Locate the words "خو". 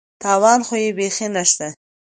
0.67-0.75